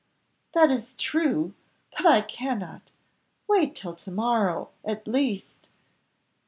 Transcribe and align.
"That 0.55 0.71
is 0.71 0.95
true; 0.95 1.53
but 1.95 2.07
I 2.07 2.21
cannot 2.21 2.89
wait 3.47 3.75
till 3.75 3.93
to 3.97 4.09
morrow, 4.09 4.71
at 4.83 5.07
least." 5.07 5.69